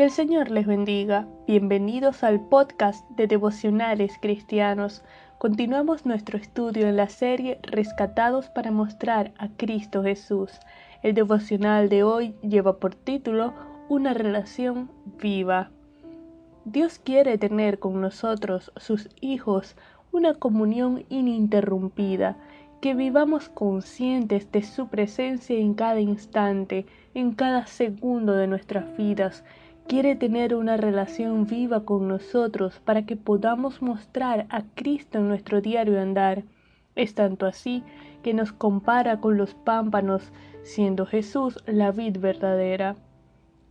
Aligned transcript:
Que 0.00 0.04
el 0.04 0.10
Señor 0.12 0.50
les 0.50 0.66
bendiga. 0.66 1.28
Bienvenidos 1.46 2.24
al 2.24 2.40
podcast 2.40 3.06
de 3.10 3.26
devocionales 3.26 4.14
cristianos. 4.18 5.04
Continuamos 5.36 6.06
nuestro 6.06 6.38
estudio 6.38 6.88
en 6.88 6.96
la 6.96 7.10
serie 7.10 7.58
Rescatados 7.64 8.48
para 8.48 8.70
mostrar 8.70 9.34
a 9.36 9.50
Cristo 9.58 10.02
Jesús. 10.02 10.52
El 11.02 11.12
devocional 11.12 11.90
de 11.90 12.02
hoy 12.02 12.34
lleva 12.40 12.78
por 12.78 12.94
título 12.94 13.52
Una 13.90 14.14
relación 14.14 14.90
viva. 15.20 15.70
Dios 16.64 16.98
quiere 16.98 17.36
tener 17.36 17.78
con 17.78 18.00
nosotros, 18.00 18.72
sus 18.76 19.10
hijos, 19.20 19.76
una 20.12 20.32
comunión 20.32 21.04
ininterrumpida 21.10 22.38
que 22.80 22.94
vivamos 22.94 23.50
conscientes 23.50 24.50
de 24.50 24.62
su 24.62 24.88
presencia 24.88 25.58
en 25.58 25.74
cada 25.74 26.00
instante, 26.00 26.86
en 27.12 27.32
cada 27.32 27.66
segundo 27.66 28.32
de 28.32 28.46
nuestras 28.46 28.96
vidas. 28.96 29.44
Quiere 29.90 30.14
tener 30.14 30.54
una 30.54 30.76
relación 30.76 31.48
viva 31.48 31.84
con 31.84 32.06
nosotros 32.06 32.78
para 32.78 33.06
que 33.06 33.16
podamos 33.16 33.82
mostrar 33.82 34.46
a 34.48 34.62
Cristo 34.76 35.18
en 35.18 35.26
nuestro 35.26 35.60
diario 35.60 36.00
andar. 36.00 36.44
Es 36.94 37.16
tanto 37.16 37.44
así 37.44 37.82
que 38.22 38.32
nos 38.32 38.52
compara 38.52 39.20
con 39.20 39.36
los 39.36 39.54
pámpanos, 39.54 40.30
siendo 40.62 41.06
Jesús 41.06 41.58
la 41.66 41.90
vid 41.90 42.18
verdadera. 42.18 42.94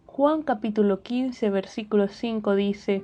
Juan 0.08 0.42
capítulo 0.42 1.04
15 1.04 1.50
versículo 1.52 2.10
5 2.10 2.54
dice, 2.54 3.02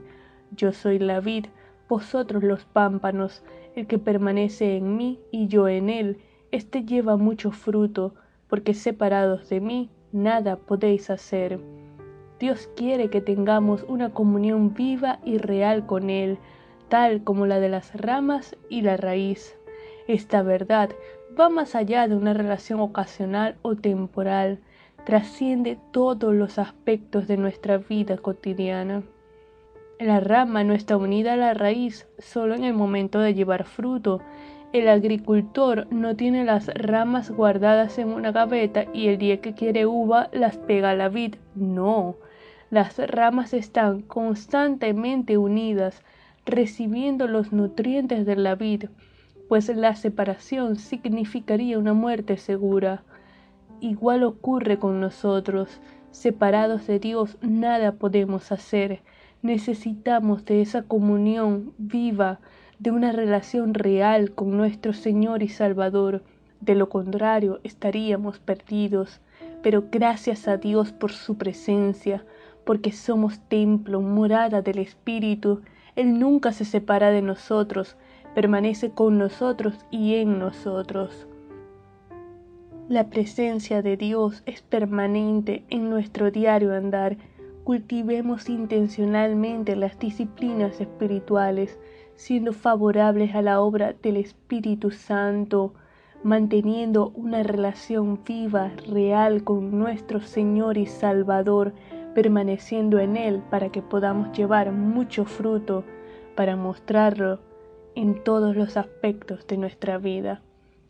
Yo 0.51 0.73
soy 0.73 0.99
la 0.99 1.21
vid, 1.21 1.45
vosotros 1.87 2.43
los 2.43 2.65
pámpanos, 2.65 3.43
el 3.77 3.87
que 3.87 3.97
permanece 3.97 4.75
en 4.75 4.97
mí 4.97 5.21
y 5.31 5.47
yo 5.47 5.69
en 5.69 5.89
él, 5.89 6.17
éste 6.51 6.83
lleva 6.83 7.15
mucho 7.15 7.51
fruto, 7.51 8.13
porque 8.49 8.73
separados 8.73 9.47
de 9.47 9.61
mí 9.61 9.89
nada 10.11 10.57
podéis 10.57 11.09
hacer. 11.09 11.61
Dios 12.39 12.69
quiere 12.75 13.09
que 13.09 13.21
tengamos 13.21 13.85
una 13.87 14.11
comunión 14.11 14.73
viva 14.73 15.19
y 15.23 15.37
real 15.37 15.85
con 15.85 16.09
Él, 16.09 16.37
tal 16.89 17.23
como 17.23 17.45
la 17.45 17.59
de 17.59 17.69
las 17.69 17.93
ramas 17.95 18.55
y 18.69 18.81
la 18.81 18.97
raíz. 18.97 19.57
Esta 20.07 20.41
verdad 20.43 20.89
va 21.39 21.49
más 21.49 21.75
allá 21.75 22.07
de 22.07 22.15
una 22.15 22.33
relación 22.33 22.79
ocasional 22.79 23.55
o 23.61 23.75
temporal, 23.75 24.59
trasciende 25.05 25.77
todos 25.91 26.33
los 26.33 26.59
aspectos 26.59 27.27
de 27.27 27.37
nuestra 27.37 27.77
vida 27.77 28.17
cotidiana. 28.17 29.03
La 29.99 30.19
rama 30.19 30.63
no 30.65 30.73
está 30.73 30.97
unida 30.97 31.33
a 31.33 31.37
la 31.37 31.53
raíz 31.53 32.07
solo 32.17 32.53
en 32.55 32.65
el 32.65 32.73
momento 32.73 33.19
de 33.19 33.33
llevar 33.33 33.63
fruto. 33.63 34.19
El 34.73 34.89
agricultor 34.89 35.87
no 35.89 36.17
tiene 36.17 36.43
las 36.43 36.67
ramas 36.67 37.31
guardadas 37.31 37.97
en 37.97 38.09
una 38.09 38.33
gaveta 38.33 38.87
y 38.93 39.07
el 39.07 39.17
día 39.17 39.39
que 39.39 39.53
quiere 39.53 39.85
uva 39.85 40.29
las 40.33 40.57
pega 40.57 40.89
a 40.89 40.95
la 40.95 41.07
vid. 41.07 41.35
No, 41.55 42.17
las 42.75 42.97
ramas 42.97 43.53
están 43.53 44.01
constantemente 44.01 45.37
unidas, 45.37 46.03
recibiendo 46.45 47.27
los 47.27 47.51
nutrientes 47.51 48.25
de 48.25 48.35
la 48.35 48.53
vid, 48.55 48.85
pues 49.49 49.67
la 49.75 49.95
separación 49.95 50.75
significaría 50.75 51.79
una 51.79 51.93
muerte 51.93 52.37
segura. 52.37 53.03
Igual 53.79 54.23
ocurre 54.23 54.77
con 54.77 54.99
nosotros. 54.99 55.81
Separados 56.11 56.85
de 56.87 56.99
Dios 56.99 57.37
nada 57.41 57.93
podemos 57.93 58.51
hacer 58.51 59.01
necesitamos 59.45 60.43
de 60.45 60.61
esa 60.61 60.81
comunión 60.81 61.73
viva, 61.77 62.39
de 62.79 62.89
una 62.89 63.11
relación 63.11 63.75
real 63.75 64.31
con 64.31 64.57
nuestro 64.57 64.91
Señor 64.91 65.43
y 65.43 65.49
Salvador. 65.49 66.23
De 66.61 66.73
lo 66.73 66.89
contrario, 66.89 67.59
estaríamos 67.63 68.39
perdidos. 68.39 69.21
Pero 69.61 69.85
gracias 69.91 70.47
a 70.47 70.57
Dios 70.57 70.91
por 70.91 71.11
su 71.11 71.37
presencia, 71.37 72.25
porque 72.65 72.91
somos 72.91 73.39
templo, 73.47 74.01
morada 74.01 74.61
del 74.61 74.79
Espíritu. 74.79 75.61
Él 75.95 76.19
nunca 76.19 76.51
se 76.51 76.65
separa 76.65 77.11
de 77.11 77.21
nosotros, 77.21 77.95
permanece 78.33 78.91
con 78.91 79.17
nosotros 79.17 79.85
y 79.91 80.15
en 80.15 80.39
nosotros. 80.39 81.27
La 82.89 83.09
presencia 83.09 83.81
de 83.81 83.97
Dios 83.97 84.43
es 84.45 84.61
permanente 84.61 85.63
en 85.69 85.89
nuestro 85.89 86.31
diario 86.31 86.73
andar 86.73 87.17
cultivemos 87.65 88.47
intencionalmente 88.47 89.75
las 89.75 89.97
disciplinas 89.97 90.79
espirituales, 90.79 91.79
siendo 92.15 92.53
favorables 92.53 93.33
a 93.33 93.41
la 93.41 93.59
obra 93.59 93.95
del 94.03 94.17
Espíritu 94.17 94.91
Santo, 94.91 95.73
manteniendo 96.23 97.11
una 97.15 97.41
relación 97.41 98.19
viva, 98.23 98.71
real 98.87 99.43
con 99.43 99.79
nuestro 99.79 100.21
Señor 100.21 100.77
y 100.77 100.85
Salvador, 100.85 101.73
permaneciendo 102.15 102.97
en 102.97 103.17
Él 103.17 103.43
para 103.51 103.69
que 103.69 103.83
podamos 103.83 104.35
llevar 104.35 104.71
mucho 104.71 105.25
fruto 105.25 105.83
para 106.35 106.55
mostrarlo 106.55 107.39
en 107.93 108.23
todos 108.23 108.55
los 108.55 108.77
aspectos 108.77 109.45
de 109.45 109.57
nuestra 109.57 109.99
vida. 109.99 110.41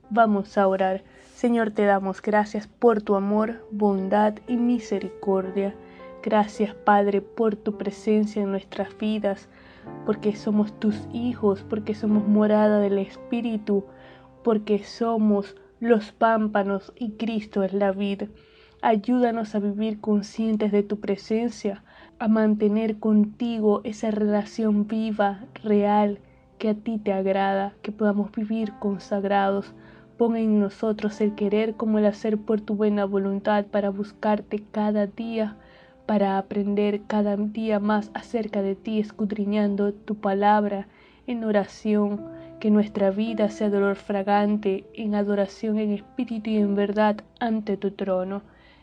Vamos 0.09 0.57
a 0.57 0.67
orar. 0.67 1.03
Señor, 1.33 1.71
te 1.71 1.83
damos 1.83 2.21
gracias 2.21 2.67
por 2.67 3.01
tu 3.01 3.15
amor, 3.15 3.67
bondad 3.71 4.35
y 4.47 4.55
misericordia. 4.55 5.75
Gracias, 6.23 6.73
Padre, 6.73 7.21
por 7.21 7.55
tu 7.55 7.77
presencia 7.77 8.41
en 8.41 8.51
nuestras 8.51 8.97
vidas, 8.97 9.49
porque 10.05 10.35
somos 10.35 10.79
tus 10.79 11.07
hijos, 11.11 11.65
porque 11.69 11.93
somos 11.93 12.27
morada 12.27 12.79
del 12.79 12.99
Espíritu, 12.99 13.83
porque 14.43 14.83
somos 14.83 15.55
los 15.79 16.11
pámpanos 16.11 16.93
y 16.95 17.11
Cristo 17.13 17.63
es 17.63 17.73
la 17.73 17.91
vida. 17.91 18.27
Ayúdanos 18.87 19.55
a 19.55 19.59
vivir 19.59 19.99
conscientes 19.99 20.71
de 20.71 20.83
tu 20.83 20.99
presencia, 20.99 21.83
a 22.19 22.27
mantener 22.27 22.99
contigo 22.99 23.81
esa 23.83 24.11
relación 24.11 24.87
viva, 24.87 25.45
real, 25.63 26.19
que 26.59 26.69
a 26.69 26.75
ti 26.75 26.99
te 26.99 27.11
agrada, 27.11 27.73
que 27.81 27.91
podamos 27.91 28.31
vivir 28.31 28.73
consagrados. 28.77 29.73
Pon 30.19 30.35
en 30.35 30.59
nosotros 30.59 31.19
el 31.19 31.33
querer 31.33 31.73
como 31.73 31.97
el 31.97 32.05
hacer 32.05 32.37
por 32.37 32.61
tu 32.61 32.75
buena 32.75 33.05
voluntad 33.05 33.65
para 33.65 33.89
buscarte 33.89 34.61
cada 34.71 35.07
día 35.07 35.57
para 36.05 36.37
aprender 36.37 37.01
cada 37.07 37.37
día 37.37 37.79
más 37.79 38.11
acerca 38.13 38.61
de 38.61 38.75
ti, 38.75 38.99
escudriñando 38.99 39.93
tu 39.93 40.13
palabra 40.13 40.87
en 41.25 41.43
oración, 41.43 42.21
que 42.59 42.69
nuestra 42.69 43.09
vida 43.09 43.49
sea 43.49 43.71
dolor 43.71 43.95
fragante 43.95 44.85
en 44.93 45.15
adoración 45.15 45.79
en 45.79 45.91
espíritu 45.91 46.51
y 46.51 46.57
en 46.57 46.75
verdad 46.75 47.17
ante 47.39 47.77
tu 47.77 47.89
trono. 47.89 48.43